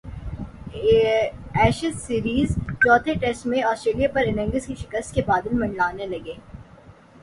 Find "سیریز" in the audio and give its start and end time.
2.01-2.55